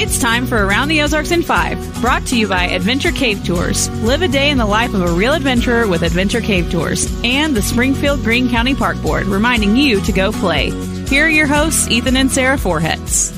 [0.00, 3.90] It's time for Around the Ozarks in 5, brought to you by Adventure Cave Tours.
[4.04, 7.52] Live a day in the life of a real adventurer with Adventure Cave Tours and
[7.52, 10.70] the Springfield Greene County Park Board, reminding you to go play.
[11.08, 13.34] Here are your hosts, Ethan and Sarah Forhetz.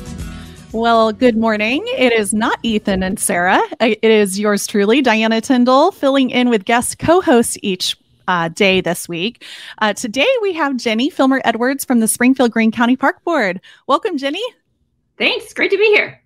[0.75, 1.83] Well, good morning.
[1.87, 3.63] It is not Ethan and Sarah.
[3.81, 7.97] It is yours truly, Diana Tyndall, filling in with guest co hosts each
[8.29, 9.47] uh, day this week.
[9.79, 13.63] Uh, today we have Jenny Fillmer Edwards from the Springfield Greene County Park Board.
[13.87, 14.45] Welcome, Jenny.
[15.17, 15.55] Thanks.
[15.55, 16.20] Great to be here.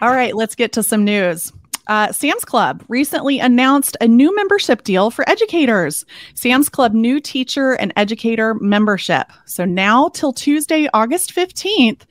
[0.00, 1.52] All right, let's get to some news.
[1.88, 6.04] Uh, Sam's Club recently announced a new membership deal for educators.
[6.34, 9.32] Sam's Club new teacher and educator membership.
[9.46, 12.02] So now till Tuesday, August 15th,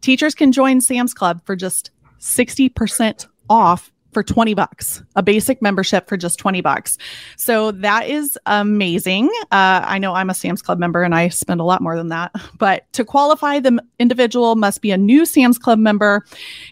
[0.00, 1.90] teachers can join Sam's Club for just
[2.20, 6.98] 60% off for 20 bucks, a basic membership for just 20 bucks.
[7.36, 9.26] So that is amazing.
[9.50, 12.08] Uh, I know I'm a Sam's Club member and I spend a lot more than
[12.08, 12.32] that.
[12.58, 16.24] But to qualify, the individual must be a new Sam's Club member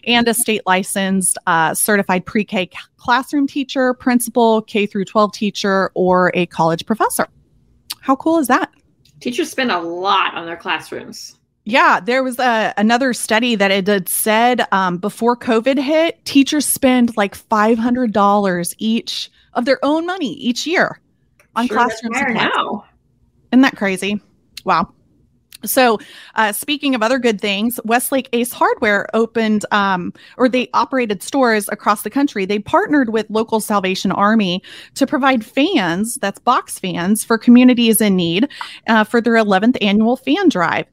[0.05, 5.91] and a state licensed uh, certified pre K classroom teacher, principal, K through 12 teacher,
[5.95, 7.27] or a college professor.
[8.01, 8.69] How cool is that?
[9.19, 11.38] Teachers spend a lot on their classrooms.
[11.65, 16.65] Yeah, there was a, another study that it had said um, before COVID hit, teachers
[16.65, 20.99] spend like five hundred dollars each of their own money each year
[21.55, 22.35] on sure, classroom supplies.
[22.55, 22.85] Now.
[23.51, 24.19] Isn't that crazy?
[24.65, 24.93] Wow.
[25.65, 25.99] So,
[26.35, 31.67] uh, speaking of other good things, Westlake Ace Hardware opened, um, or they operated stores
[31.69, 32.45] across the country.
[32.45, 34.63] They partnered with local Salvation Army
[34.95, 38.47] to provide fans, that's box fans, for communities in need
[38.87, 40.85] uh, for their 11th annual fan drive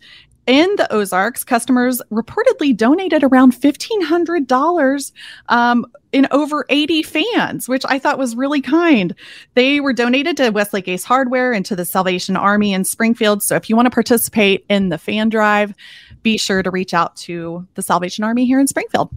[0.46, 5.12] in the Ozarks, customers reportedly donated around $1,500
[5.48, 9.14] um, in over 80 fans, which I thought was really kind.
[9.54, 13.42] They were donated to Westlake Ace Hardware and to the Salvation Army in Springfield.
[13.42, 15.74] So if you want to participate in the fan drive,
[16.22, 19.10] be sure to reach out to the Salvation Army here in Springfield.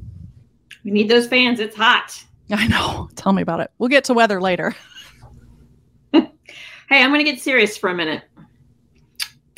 [0.83, 1.59] We need those fans.
[1.59, 2.23] It's hot.
[2.52, 3.09] I know.
[3.16, 3.71] Tell me about it.
[3.77, 4.75] We'll get to weather later.
[6.11, 6.23] hey,
[6.89, 8.23] I'm going to get serious for a minute.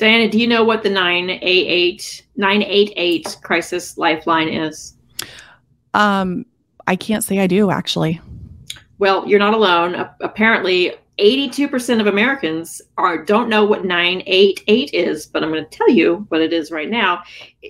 [0.01, 4.97] Diana, do you know what the 988 988 crisis lifeline is?
[5.93, 6.43] Um,
[6.87, 8.19] I can't say I do actually.
[8.97, 9.93] Well, you're not alone.
[9.93, 15.69] Uh, apparently, 82% of Americans are don't know what 988 is, but I'm going to
[15.69, 17.21] tell you what it is right now.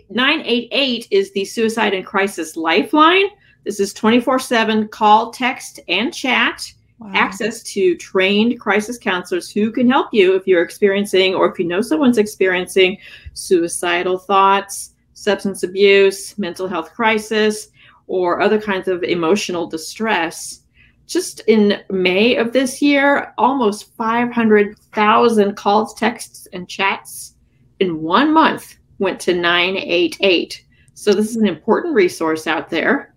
[0.10, 3.26] 988 is the suicide and crisis lifeline.
[3.66, 6.64] This is 24/7 call, text, and chat
[7.02, 7.12] wow.
[7.14, 11.66] access to trained crisis counselors who can help you if you're experiencing or if you
[11.66, 12.98] know someone's experiencing
[13.34, 17.70] suicidal thoughts, substance abuse, mental health crisis,
[18.08, 20.62] or other kinds of emotional distress.
[21.08, 27.36] Just in May of this year, almost 500,000 calls, texts, and chats
[27.80, 30.64] in one month went to 988.
[30.94, 33.11] So, this is an important resource out there.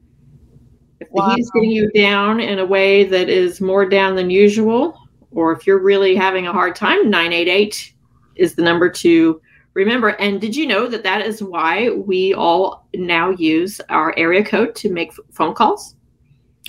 [1.06, 1.34] If wow.
[1.38, 4.98] is getting you down in a way that is more down than usual,
[5.32, 7.92] or if you're really having a hard time, 988
[8.36, 9.40] is the number to
[9.74, 10.08] remember.
[10.08, 14.74] And did you know that that is why we all now use our area code
[14.76, 15.96] to make phone calls?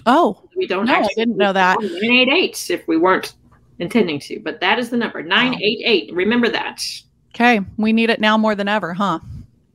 [0.06, 1.14] Oh, we don't no, actually.
[1.22, 1.80] I didn't know that.
[1.80, 3.36] 988 if we weren't
[3.80, 6.12] intending to, but that is the number 988.
[6.12, 6.16] Wow.
[6.16, 6.84] Remember that.
[7.34, 7.60] Okay.
[7.78, 9.20] We need it now more than ever, huh?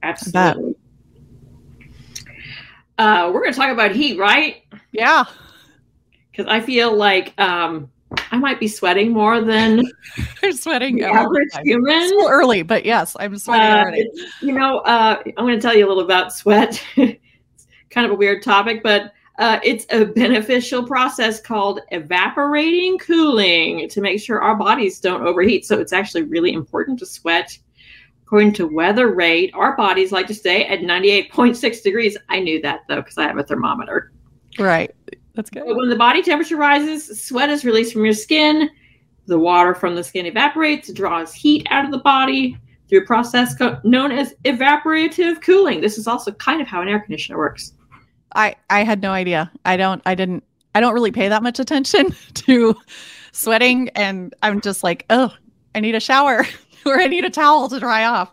[0.03, 0.70] Absolutely.
[3.01, 4.63] Uh, we're going to talk about heat, right?
[4.93, 5.25] Yeah.
[6.31, 7.91] Because I feel like um,
[8.31, 9.81] I might be sweating more than
[10.43, 10.97] I'm sweating.
[10.97, 11.95] The average human.
[11.95, 14.11] It's early, but yes, I'm sweating uh, already.
[14.43, 16.85] You know, uh, I'm going to tell you a little about sweat.
[16.97, 23.89] it's kind of a weird topic, but uh, it's a beneficial process called evaporating cooling
[23.89, 25.65] to make sure our bodies don't overheat.
[25.65, 27.59] So it's actually really important to sweat
[28.31, 32.17] According to weather rate, our bodies like to stay at 98.6 degrees.
[32.29, 34.13] I knew that though, because I have a thermometer.
[34.57, 34.95] Right.
[35.35, 35.65] That's good.
[35.67, 38.71] But when the body temperature rises, sweat is released from your skin.
[39.27, 42.57] The water from the skin evaporates, draws heat out of the body
[42.89, 45.81] through a process co- known as evaporative cooling.
[45.81, 47.73] This is also kind of how an air conditioner works.
[48.37, 49.51] I I had no idea.
[49.65, 50.45] I don't I didn't
[50.77, 52.77] I don't really pay that much attention to
[53.33, 55.35] sweating and I'm just like, "Oh,
[55.75, 56.47] I need a shower."
[56.87, 58.33] or I need a towel to dry off.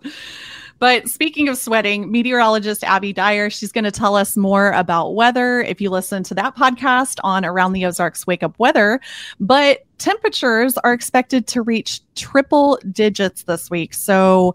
[0.80, 5.62] But speaking of sweating, meteorologist Abby Dyer, she's going to tell us more about weather
[5.62, 9.00] if you listen to that podcast on Around the Ozarks Wake Up Weather.
[9.40, 13.94] But temperatures are expected to reach triple digits this week.
[13.96, 14.54] So,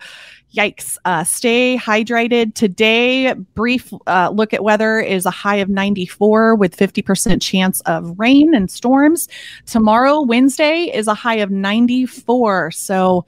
[0.54, 0.96] yikes.
[1.04, 2.54] Uh, stay hydrated.
[2.54, 8.18] Today, brief uh, look at weather is a high of 94 with 50% chance of
[8.18, 9.28] rain and storms.
[9.66, 12.70] Tomorrow, Wednesday, is a high of 94.
[12.70, 13.24] So,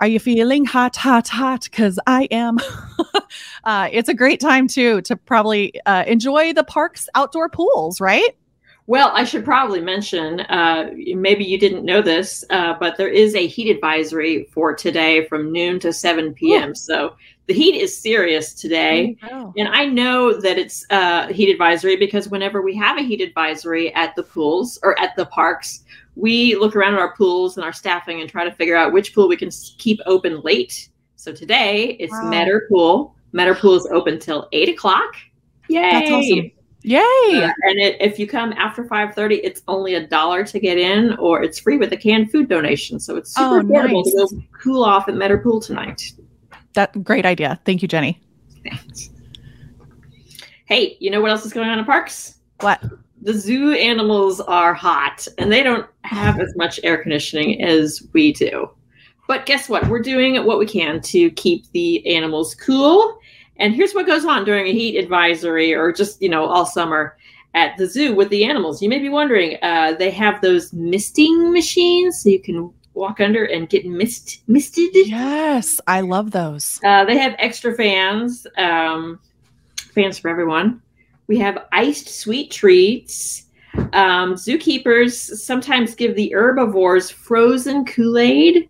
[0.00, 1.64] Are you feeling hot, hot, hot?
[1.64, 2.58] Because I am.
[3.64, 8.36] uh, it's a great time too to probably uh, enjoy the park's outdoor pools, right?
[8.86, 13.34] Well, I should probably mention, uh, maybe you didn't know this, uh, but there is
[13.34, 16.70] a heat advisory for today from noon to 7 p.m.
[16.70, 16.74] Ooh.
[16.74, 19.16] So the heat is serious today.
[19.30, 23.20] Oh, and I know that it's uh, heat advisory because whenever we have a heat
[23.20, 25.84] advisory at the pools or at the parks,
[26.16, 29.14] we look around at our pools and our staffing and try to figure out which
[29.14, 30.88] pool we can keep open late.
[31.16, 32.30] So today it's wow.
[32.30, 33.14] Meador Pool.
[33.32, 35.14] Meador Pool is open till 8 o'clock.
[35.68, 35.80] Yay!
[35.80, 36.50] That's awesome.
[36.82, 37.00] Yay!
[37.00, 41.16] Uh, and it, if you come after 5:30, it's only a dollar to get in,
[41.16, 43.00] or it's free with a canned food donation.
[43.00, 44.30] So it's super oh, affordable nice.
[44.30, 46.12] to go cool off at Meador Pool tonight.
[46.74, 47.58] That great idea.
[47.64, 48.20] Thank you, Jenny.
[48.62, 49.10] Thanks.
[50.66, 52.38] Hey, you know what else is going on in parks?
[52.60, 52.82] What?
[53.22, 58.32] The zoo animals are hot, and they don't have as much air conditioning as we
[58.32, 58.70] do.
[59.26, 59.88] But guess what?
[59.88, 63.18] We're doing what we can to keep the animals cool
[63.56, 67.16] and here's what goes on during a heat advisory or just, you know, all summer
[67.54, 68.82] at the zoo with the animals.
[68.82, 73.44] You may be wondering, uh, they have those misting machines so you can walk under
[73.44, 74.90] and get mist misted.
[74.94, 76.80] Yes, I love those.
[76.84, 79.20] Uh, they have extra fans, um,
[79.94, 80.80] fans for everyone.
[81.26, 83.46] We have iced sweet treats.
[83.92, 88.68] Um, zookeepers sometimes give the herbivores frozen Kool Aid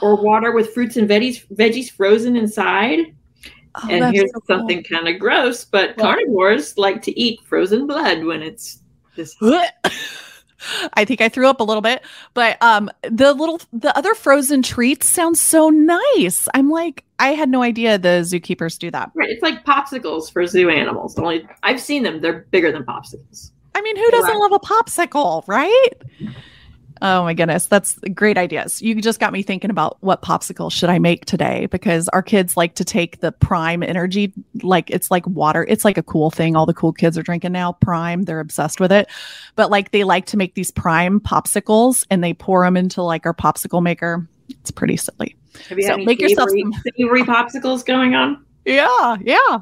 [0.00, 3.14] or water with fruits and veggies, veggies frozen inside.
[3.76, 4.98] Oh, and here's so something cool.
[4.98, 8.80] kind of gross, but carnivores like to eat frozen blood when it's
[9.16, 9.34] this.
[10.94, 12.02] I think I threw up a little bit,
[12.34, 16.48] but um, the little the other frozen treats sound so nice.
[16.54, 19.10] I'm like, I had no idea the zookeepers do that.
[19.14, 21.18] Right, it's like popsicles for zoo animals.
[21.18, 23.50] Only I've seen them; they're bigger than popsicles.
[23.74, 25.90] I mean, who doesn't love a popsicle, right?
[27.06, 28.80] Oh my goodness, that's great ideas.
[28.80, 32.56] You just got me thinking about what popsicle should I make today because our kids
[32.56, 35.66] like to take the Prime energy like it's like water.
[35.68, 38.22] It's like a cool thing all the cool kids are drinking now, Prime.
[38.22, 39.10] They're obsessed with it.
[39.54, 43.26] But like they like to make these Prime popsicles and they pour them into like
[43.26, 44.26] our popsicle maker.
[44.48, 45.36] It's pretty silly.
[45.68, 48.42] Have you so make yourself some savory popsicles going on?
[48.64, 49.58] Yeah, yeah.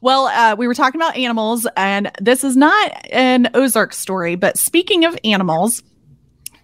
[0.00, 4.58] Well, uh, we were talking about animals, and this is not an Ozark story, but
[4.58, 5.84] speaking of animals,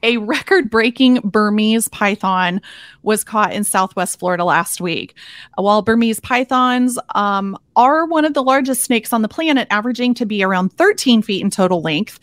[0.03, 2.61] a record breaking Burmese python
[3.03, 5.15] was caught in southwest Florida last week.
[5.57, 10.27] While Burmese pythons um, are one of the largest snakes on the planet, averaging to
[10.27, 12.21] be around 13 feet in total length,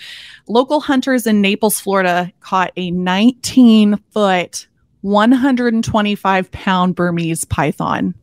[0.48, 4.68] local hunters in Naples, Florida caught a 19 foot,
[5.02, 8.16] 125 pound Burmese python.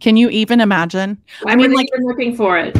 [0.00, 1.20] Can you even imagine?
[1.42, 2.76] Why I mean, like, looking for it.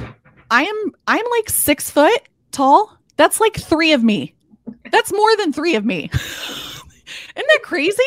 [0.50, 2.96] I am, I'm like six foot tall.
[3.16, 4.34] That's like three of me.
[4.90, 6.10] That's more than three of me.
[6.14, 8.02] Isn't that crazy?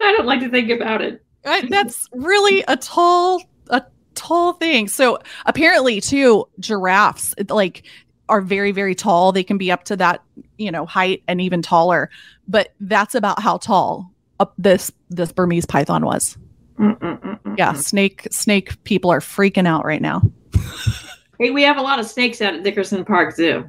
[0.00, 1.22] I don't like to think about it.
[1.44, 3.82] I, that's really a tall, a
[4.14, 4.88] tall thing.
[4.88, 7.84] So apparently, too, giraffes like
[8.28, 9.32] are very, very tall.
[9.32, 10.22] They can be up to that,
[10.56, 12.10] you know, height and even taller.
[12.48, 14.10] But that's about how tall
[14.58, 16.36] this this Burmese python was.
[16.78, 17.58] Mm-mm-mm-mm.
[17.58, 20.22] Yeah, snake snake people are freaking out right now.
[21.38, 23.68] hey, we have a lot of snakes out at Dickerson Park Zoo.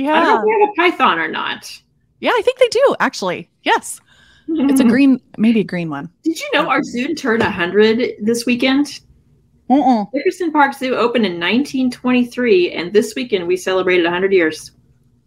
[0.00, 0.14] Yeah.
[0.14, 1.80] I don't know if we have a python or not.
[2.20, 3.50] Yeah, I think they do actually.
[3.62, 4.00] Yes.
[4.48, 6.10] It's a green, maybe a green one.
[6.22, 9.00] Did you know our zoo turned 100 this weekend?
[9.68, 10.06] Uh-uh.
[10.12, 14.72] Dickerson Park Zoo opened in 1923, and this weekend we celebrated 100 years.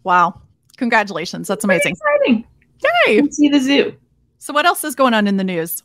[0.02, 0.38] Wow.
[0.76, 1.48] Congratulations.
[1.48, 1.92] That's amazing.
[1.94, 2.44] exciting.
[3.06, 3.22] Yay.
[3.30, 3.96] See the zoo.
[4.38, 5.82] So, what else is going on in the news?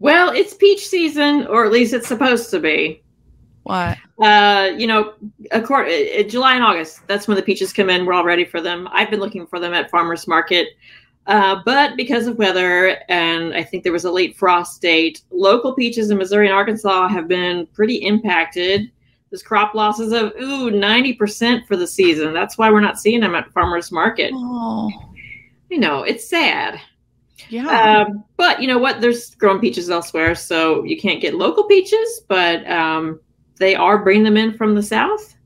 [0.00, 3.00] Well, it's peach season, or at least it's supposed to be.
[3.64, 3.98] What?
[4.20, 5.14] Uh, you know,
[5.52, 8.06] according, uh, uh, July and August, that's when the peaches come in.
[8.06, 8.88] We're all ready for them.
[8.92, 10.68] I've been looking for them at farmers market.
[11.26, 15.74] Uh, but because of weather, and I think there was a late frost date, local
[15.74, 18.90] peaches in Missouri and Arkansas have been pretty impacted.
[19.30, 22.34] There's crop losses of ooh 90% for the season.
[22.34, 24.32] That's why we're not seeing them at farmers market.
[24.34, 24.90] Oh.
[25.68, 26.80] You know, it's sad.
[27.48, 28.04] Yeah.
[28.08, 29.00] Um, but you know what?
[29.00, 33.20] There's grown peaches elsewhere, so you can't get local peaches, but um,
[33.60, 35.36] they are bringing them in from the south.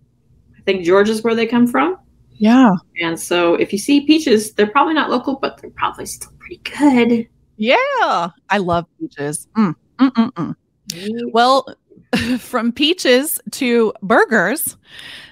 [0.57, 1.99] I think Georgia's where they come from.
[2.31, 2.71] Yeah.
[3.03, 6.61] And so if you see peaches, they're probably not local, but they're probably still pretty
[6.65, 7.29] good.
[7.57, 8.31] Yeah.
[8.49, 9.49] I love peaches.
[9.57, 11.33] Mm, mm, mm, mm.
[11.33, 11.67] Well,
[12.39, 14.77] from peaches to burgers,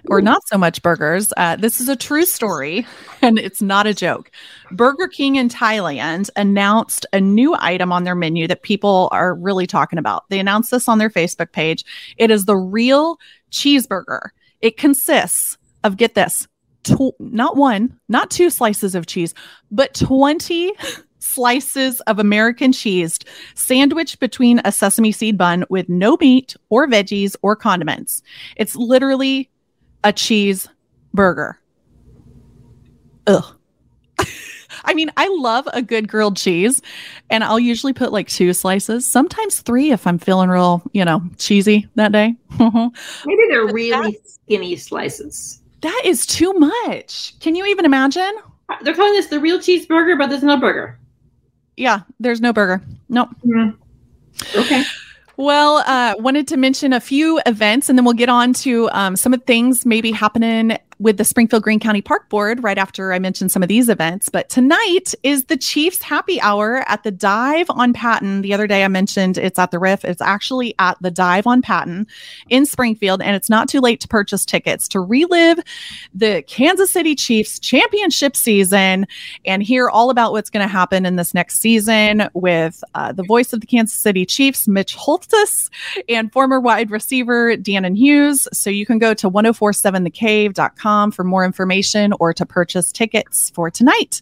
[0.09, 1.33] or not so much burgers.
[1.37, 2.87] Uh, this is a true story,
[3.23, 4.31] and it's not a joke.
[4.71, 9.67] Burger King in Thailand announced a new item on their menu that people are really
[9.67, 10.25] talking about.
[10.29, 11.85] They announced this on their Facebook page.
[12.17, 13.19] It is the real
[13.51, 14.31] cheeseburger.
[14.61, 16.47] It consists of, get this,
[16.85, 19.35] tw- not one, not two slices of cheese,
[19.71, 20.73] but 20
[21.23, 23.19] slices of American cheese
[23.55, 28.23] sandwiched between a sesame seed bun with no meat or veggies or condiments.
[28.57, 29.51] It's literally
[30.05, 30.69] a cheese
[31.15, 31.59] burger.
[33.27, 33.45] Ugh.
[34.85, 36.83] I mean, I love a good grilled cheese,
[37.31, 41.23] and I'll usually put like two slices, sometimes three if I'm feeling real, you know,
[41.39, 42.35] cheesy that day.
[42.59, 45.61] Maybe they're but really skinny slices.
[45.83, 47.39] That is too much.
[47.41, 48.33] Can you even imagine?
[48.69, 50.99] Uh, they're calling this the real cheeseburger, but there's no burger.
[51.77, 52.83] Yeah, there's no burger.
[53.09, 53.31] Nope.
[53.45, 54.59] Mm-hmm.
[54.59, 54.83] Okay.
[55.37, 59.17] Well, uh, wanted to mention a few events, and then we'll get on to um,
[59.17, 63.13] some of the things maybe happening with the Springfield Greene County Park Board right after
[63.13, 64.29] I mentioned some of these events.
[64.29, 68.43] But tonight is the Chiefs Happy Hour at the Dive on Patton.
[68.43, 70.05] The other day I mentioned it's at the Riff.
[70.05, 72.07] It's actually at the Dive on Patton
[72.49, 75.59] in Springfield, and it's not too late to purchase tickets to relive
[76.15, 79.09] the Kansas City Chiefs championship season
[79.45, 83.25] and hear all about what's going to happen in this next season with uh, the
[83.25, 85.69] voice of the Kansas City Chiefs, Mitch Holthus,
[86.09, 88.47] and former wide receiver Danan Hughes.
[88.53, 94.21] So you can go to 1047thecave.com for more information or to purchase tickets for tonight.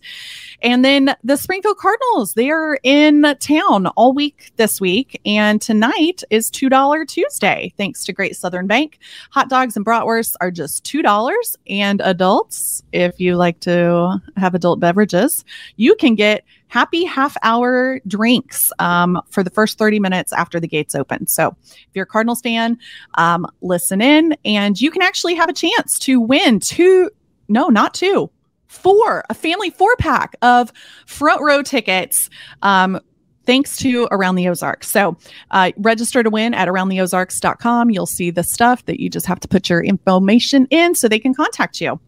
[0.62, 5.20] And then the Springfield Cardinals, they are in town all week this week.
[5.24, 8.98] And tonight is $2 Tuesday, thanks to Great Southern Bank.
[9.30, 11.56] Hot dogs and bratwursts are just $2.
[11.68, 15.44] And adults, if you like to have adult beverages,
[15.76, 20.68] you can get happy half hour drinks um, for the first 30 minutes after the
[20.68, 21.26] gates open.
[21.26, 22.78] So if you're a Cardinals fan,
[23.14, 27.10] um, listen in and you can actually have a chance to win two,
[27.48, 28.30] no, not two,
[28.68, 30.72] four, a family four pack of
[31.06, 32.30] front row tickets.
[32.62, 33.00] Um,
[33.46, 34.88] thanks to Around the Ozarks.
[34.88, 35.16] So
[35.50, 37.90] uh, register to win at aroundtheozarks.com.
[37.90, 41.18] You'll see the stuff that you just have to put your information in so they
[41.18, 42.00] can contact you.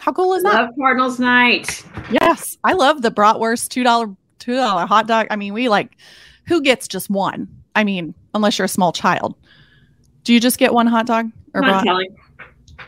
[0.00, 0.60] How cool is love that?
[0.62, 1.84] Love Cardinals night.
[2.10, 5.26] Yes, I love the bratwurst two dollar two dollar hot dog.
[5.30, 5.96] I mean, we like
[6.46, 7.48] who gets just one?
[7.74, 9.34] I mean, unless you're a small child.
[10.24, 11.84] Do you just get one hot dog or brat?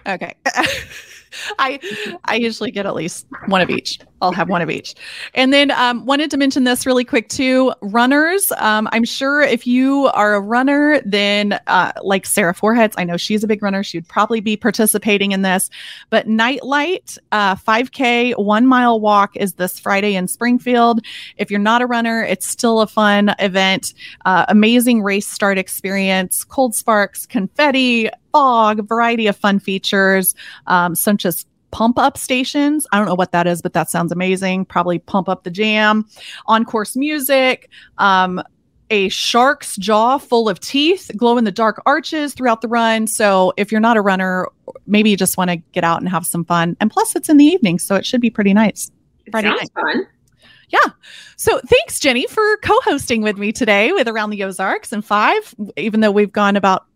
[0.06, 0.34] Okay.
[1.58, 1.78] I
[2.24, 3.98] I usually get at least one of each.
[4.20, 4.94] I'll have one of each.
[5.34, 7.72] And then um, wanted to mention this really quick too.
[7.80, 13.04] Runners, um, I'm sure if you are a runner, then uh, like Sarah Forhetz, I
[13.04, 13.82] know she's a big runner.
[13.82, 15.70] She'd probably be participating in this.
[16.10, 21.00] But Nightlight uh, 5K one mile walk is this Friday in Springfield.
[21.36, 23.94] If you're not a runner, it's still a fun event.
[24.24, 30.34] Uh, amazing race start experience, cold sparks, confetti, fog, variety of fun features,
[30.66, 32.86] um, such as pump up stations.
[32.92, 34.64] I don't know what that is, but that sounds amazing.
[34.64, 36.06] Probably pump up the jam,
[36.46, 38.42] on course music, um,
[38.90, 43.06] a shark's jaw full of teeth, glow in the dark arches throughout the run.
[43.06, 44.48] So if you're not a runner,
[44.86, 46.76] maybe you just want to get out and have some fun.
[46.80, 48.90] And plus, it's in the evening, so it should be pretty nice.
[49.30, 49.68] Friday night.
[49.74, 50.06] fun.
[50.70, 50.90] Yeah.
[51.36, 55.54] So thanks, Jenny, for co hosting with me today with Around the Ozarks and Five,
[55.76, 56.86] even though we've gone about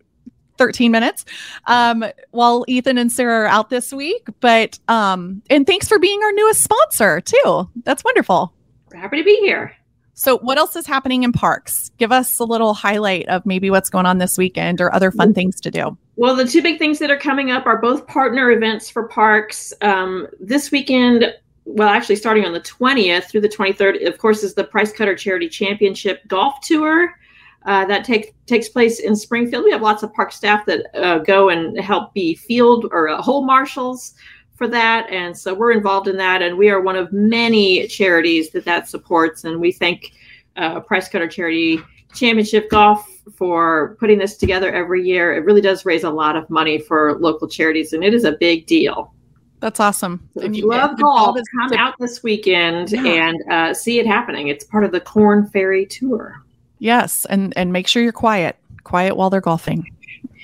[0.62, 1.24] 13 minutes
[1.66, 4.28] um, while Ethan and Sarah are out this week.
[4.38, 7.68] But, um, and thanks for being our newest sponsor, too.
[7.84, 8.52] That's wonderful.
[8.90, 9.74] We're happy to be here.
[10.14, 11.90] So, what else is happening in parks?
[11.98, 15.34] Give us a little highlight of maybe what's going on this weekend or other fun
[15.34, 15.96] things to do.
[16.14, 19.72] Well, the two big things that are coming up are both partner events for parks.
[19.80, 24.54] Um, this weekend, well, actually, starting on the 20th through the 23rd, of course, is
[24.54, 27.18] the Price Cutter Charity Championship Golf Tour.
[27.64, 29.64] Uh, that takes takes place in Springfield.
[29.64, 33.22] We have lots of park staff that uh, go and help be field or uh,
[33.22, 34.14] hole marshals
[34.54, 36.42] for that, and so we're involved in that.
[36.42, 39.44] And we are one of many charities that that supports.
[39.44, 40.12] And we thank
[40.56, 41.80] uh, Price Cutter Charity
[42.14, 45.32] Championship Golf for putting this together every year.
[45.34, 48.32] It really does raise a lot of money for local charities, and it is a
[48.32, 49.14] big deal.
[49.60, 50.28] That's awesome.
[50.34, 53.04] So if you love golf, come out this weekend yeah.
[53.04, 54.48] and uh, see it happening.
[54.48, 56.42] It's part of the Korn Ferry Tour.
[56.82, 58.56] Yes, and and make sure you're quiet.
[58.82, 59.88] Quiet while they're golfing.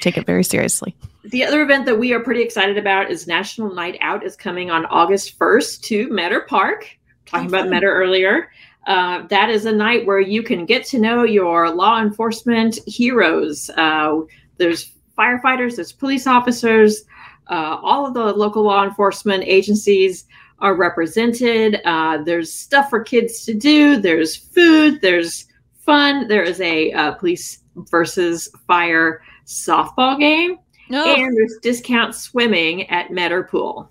[0.00, 0.94] Take it very seriously.
[1.24, 4.70] The other event that we are pretty excited about is National Night Out is coming
[4.70, 6.88] on August 1st to Meador Park.
[7.26, 8.52] Talking about Meador earlier.
[8.86, 13.68] Uh, that is a night where you can get to know your law enforcement heroes.
[13.70, 14.20] Uh,
[14.58, 17.02] there's firefighters, there's police officers,
[17.50, 20.24] uh, all of the local law enforcement agencies
[20.60, 21.80] are represented.
[21.84, 23.96] Uh, there's stuff for kids to do.
[23.96, 25.00] There's food.
[25.00, 25.47] There's
[25.88, 26.28] fun.
[26.28, 30.58] There is a uh, police versus fire softball game,
[30.92, 31.14] oh.
[31.14, 33.90] and there's discount swimming at Meador Pool.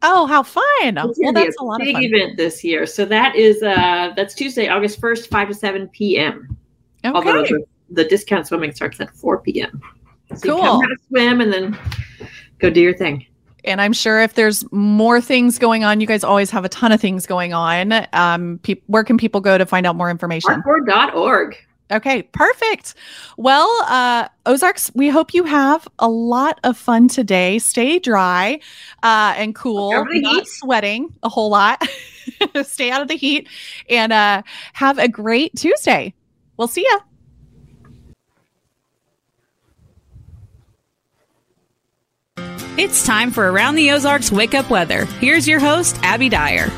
[0.00, 0.64] Oh, how fun!
[0.94, 2.04] well, that's a, a lot big of fun.
[2.04, 2.86] event this year.
[2.86, 6.56] So that is uh that's Tuesday, August first, five to seven p.m.
[7.04, 7.14] Okay.
[7.14, 7.44] Although
[7.90, 9.80] the, discount swimming starts at four p.m.
[10.36, 10.56] So cool.
[10.56, 11.78] you come have a swim and then
[12.58, 13.26] go do your thing
[13.66, 16.92] And I'm sure if there's more things going on, you guys always have a ton
[16.92, 18.06] of things going on.
[18.12, 20.62] Um, pe- where can people go to find out more information?
[20.62, 21.56] Parkboard.org.
[21.90, 22.94] Okay, perfect.
[23.36, 27.60] Well, uh, Ozarks, we hope you have a lot of fun today.
[27.60, 28.58] Stay dry
[29.04, 30.48] uh, and cool, not heat.
[30.48, 31.86] sweating a whole lot.
[32.64, 33.48] Stay out of the heat
[33.88, 34.42] and uh,
[34.72, 36.12] have a great Tuesday.
[36.56, 36.98] We'll see ya.
[42.78, 45.06] It's time for Around the Ozarks Wake Up Weather.
[45.06, 46.70] Here's your host, Abby Dyer.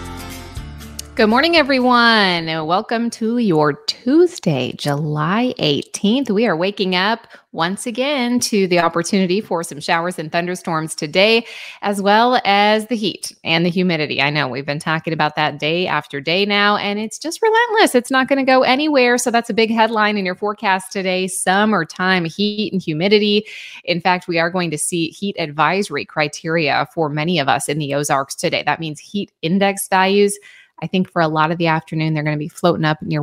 [1.18, 2.46] Good morning, everyone.
[2.46, 6.30] Welcome to your Tuesday, July 18th.
[6.30, 11.44] We are waking up once again to the opportunity for some showers and thunderstorms today,
[11.82, 14.22] as well as the heat and the humidity.
[14.22, 17.96] I know we've been talking about that day after day now, and it's just relentless.
[17.96, 19.18] It's not going to go anywhere.
[19.18, 23.44] So that's a big headline in your forecast today summertime heat and humidity.
[23.82, 27.78] In fact, we are going to see heat advisory criteria for many of us in
[27.78, 28.62] the Ozarks today.
[28.64, 30.38] That means heat index values
[30.80, 33.22] I think for a lot of the afternoon, they're going to be floating up near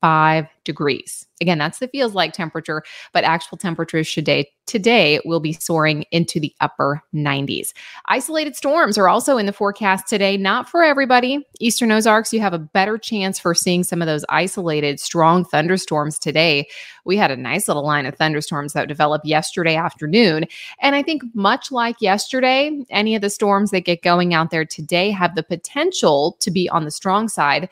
[0.00, 1.26] 105 degrees.
[1.40, 6.40] Again, that's the feels like temperature, but actual temperatures today today will be soaring into
[6.40, 7.72] the upper 90s.
[8.06, 11.46] Isolated storms are also in the forecast today, not for everybody.
[11.60, 16.18] Eastern Ozarks, you have a better chance for seeing some of those isolated strong thunderstorms
[16.18, 16.66] today.
[17.04, 20.46] We had a nice little line of thunderstorms that developed yesterday afternoon,
[20.80, 24.64] and I think much like yesterday, any of the storms that get going out there
[24.64, 27.68] today have the potential to be on the strong side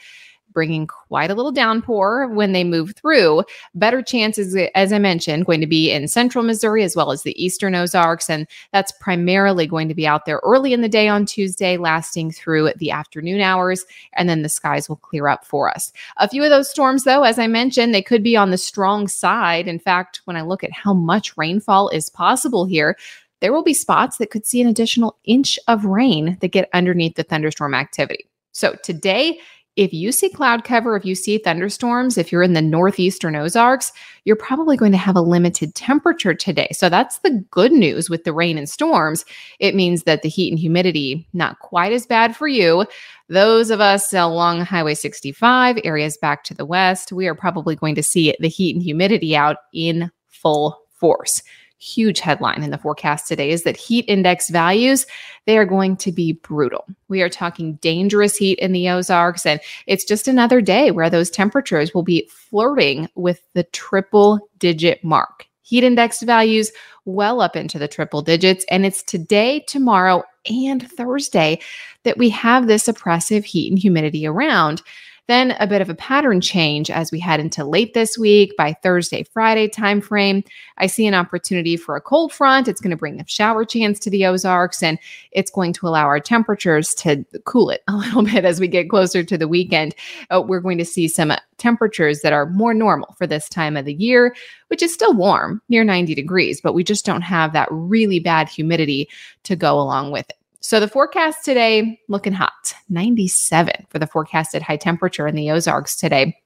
[0.55, 3.43] bringing quite a little downpour when they move through.
[3.75, 7.45] Better chances, as I mentioned, going to be in central Missouri as well as the
[7.45, 8.31] eastern Ozarks.
[8.31, 12.31] And that's primarily going to be out there early in the day on Tuesday, lasting
[12.31, 13.85] through the afternoon hours.
[14.15, 15.93] And then the skies will clear up for us.
[16.17, 19.09] A few of those storms, though, as I mentioned, they could be on the strong
[19.09, 19.69] side.
[19.69, 22.97] In fact, when I look at how much rainfall is possible here,
[23.41, 27.17] there will be spots that could see an additional inch of rain that get underneath
[27.17, 28.27] the thunderstorm activity.
[28.53, 29.41] So today
[29.77, 33.93] if you see cloud cover, if you see thunderstorms, if you're in the northeastern Ozarks,
[34.25, 36.69] you're probably going to have a limited temperature today.
[36.73, 39.25] So that's the good news with the rain and storms.
[39.59, 42.87] It means that the heat and humidity not quite as bad for you.
[43.29, 47.97] Those of us along Highway 65, areas back to the west, we are probably going
[47.97, 51.43] to see the heat and humidity out in full force
[51.85, 55.05] huge headline in the forecast today is that heat index values
[55.47, 56.87] they are going to be brutal.
[57.09, 61.29] We are talking dangerous heat in the ozarks and it's just another day where those
[61.29, 65.47] temperatures will be flirting with the triple digit mark.
[65.61, 66.73] Heat index values
[67.05, 71.59] well up into the triple digits and it's today tomorrow and thursday
[72.05, 74.81] that we have this oppressive heat and humidity around
[75.27, 78.75] then a bit of a pattern change as we head into late this week by
[78.83, 80.47] Thursday, Friday timeframe.
[80.79, 82.69] I see an opportunity for a cold front.
[82.69, 84.99] It's going to bring a shower chance to the Ozarks and
[85.33, 88.91] it's going to allow our temperatures to cool it a little bit as we get
[88.91, 89.95] closer to the weekend.
[90.31, 93.87] Uh, we're going to see some temperatures that are more normal for this time of
[93.87, 94.35] the year,
[94.69, 98.49] which is still warm, near 90 degrees, but we just don't have that really bad
[98.49, 99.09] humidity
[99.45, 100.37] to go along with it.
[100.65, 105.95] So the forecast today looking hot, 97 for the forecasted high temperature in the Ozarks
[105.95, 106.39] today.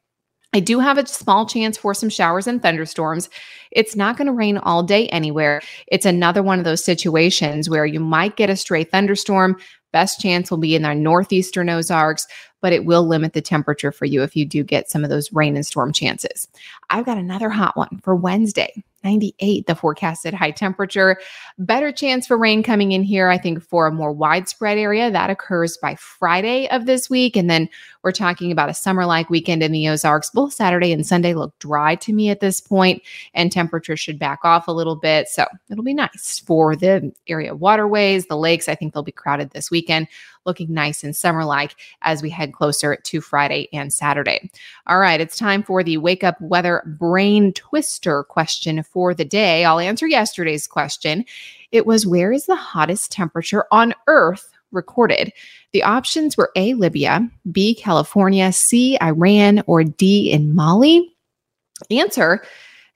[0.52, 3.30] I do have a small chance for some showers and thunderstorms.
[3.70, 5.60] It's not going to rain all day anywhere.
[5.86, 9.56] It's another one of those situations where you might get a stray thunderstorm.
[9.92, 12.26] Best chance will be in our northeastern Ozarks,
[12.60, 15.32] but it will limit the temperature for you if you do get some of those
[15.32, 16.48] rain and storm chances.
[16.90, 18.82] I've got another hot one for Wednesday.
[19.08, 21.18] 98, the forecasted high temperature.
[21.58, 25.10] Better chance for rain coming in here, I think, for a more widespread area.
[25.10, 27.34] That occurs by Friday of this week.
[27.34, 27.70] And then
[28.02, 30.30] we're talking about a summer like weekend in the Ozarks.
[30.30, 34.40] Both Saturday and Sunday look dry to me at this point, and temperatures should back
[34.44, 35.28] off a little bit.
[35.28, 38.68] So it'll be nice for the area waterways, the lakes.
[38.68, 40.06] I think they'll be crowded this weekend
[40.48, 44.50] looking nice and summer like as we head closer to Friday and Saturday.
[44.88, 49.64] All right, it's time for the wake up weather brain twister question for the day.
[49.64, 51.24] I'll answer yesterday's question.
[51.70, 55.32] It was where is the hottest temperature on earth recorded?
[55.72, 61.14] The options were A, Libya, B, California, C, Iran, or D, in Mali.
[61.90, 62.42] Answer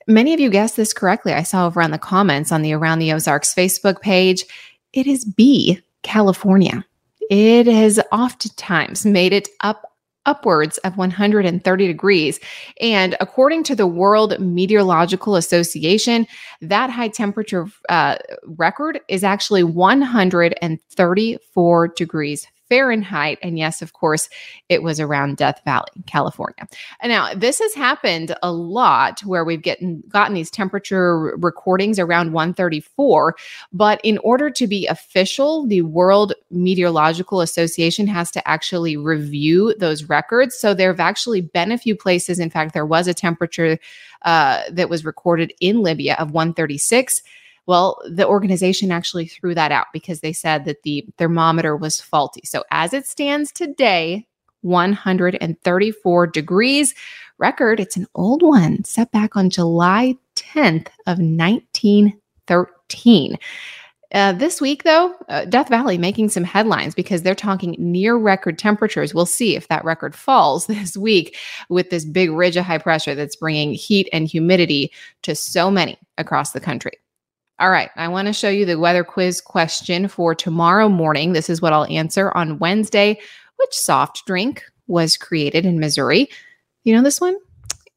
[0.09, 1.33] Many of you guessed this correctly.
[1.33, 4.45] I saw over on the comments on the Around the Ozarks Facebook page.
[4.93, 6.85] It is B, California
[7.33, 9.90] it has oftentimes made it up
[10.27, 12.38] upwards of 130 degrees.
[12.81, 16.27] And according to the World Meteorological Association,
[16.61, 23.39] that high temperature uh, record is actually 134 degrees Fahrenheit.
[23.43, 24.31] And yes, of course,
[24.71, 26.67] it was around Death Valley, California.
[27.01, 32.33] And now this has happened a lot where we've gotten gotten these temperature recordings around
[32.33, 33.37] 134.
[33.75, 40.05] But in order to be official, the World Meteorological Association has to actually review those
[40.05, 40.59] records.
[40.59, 42.39] So there have actually been a few places.
[42.39, 43.79] In fact, there was a temperature
[44.23, 47.23] uh, that was recorded in Libya of 136.
[47.66, 52.42] Well, the organization actually threw that out because they said that the thermometer was faulty.
[52.44, 54.27] So, as it stands today,
[54.62, 56.94] 134 degrees
[57.38, 57.81] record.
[57.81, 63.38] It's an old one set back on July 10th of 1913.
[64.14, 68.59] Uh, this week, though, uh, Death Valley making some headlines because they're talking near record
[68.59, 69.14] temperatures.
[69.14, 71.37] We'll see if that record falls this week
[71.68, 75.98] with this big ridge of high pressure that's bringing heat and humidity to so many
[76.18, 76.92] across the country.
[77.62, 81.33] All right, I want to show you the weather quiz question for tomorrow morning.
[81.33, 83.20] This is what I'll answer on Wednesday.
[83.55, 86.29] Which soft drink was created in Missouri?
[86.83, 87.37] You know this one?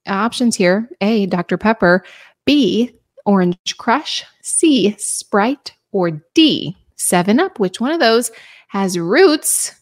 [0.06, 1.58] Options here A, Dr.
[1.58, 2.06] Pepper,
[2.45, 2.91] B,
[3.25, 7.58] Orange Crush, C, Sprite, or D, 7 Up?
[7.58, 8.30] Which one of those
[8.67, 9.73] has roots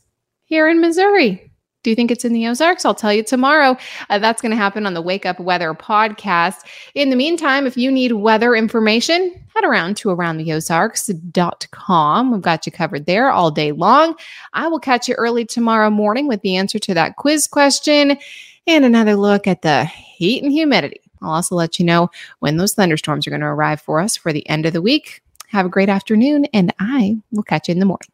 [0.45, 1.51] here in Missouri?
[1.83, 2.85] Do you think it's in the Ozarks?
[2.85, 3.77] I'll tell you tomorrow.
[4.09, 6.59] Uh, that's going to happen on the Wake Up Weather podcast.
[6.95, 12.31] In the meantime, if you need weather information, head around to aroundtheozarks.com.
[12.31, 14.15] We've got you covered there all day long.
[14.53, 18.17] I will catch you early tomorrow morning with the answer to that quiz question
[18.65, 21.01] and another look at the heat and humidity.
[21.21, 24.31] I'll also let you know when those thunderstorms are going to arrive for us for
[24.31, 25.21] the end of the week.
[25.47, 28.12] Have a great afternoon, and I will catch you in the morning.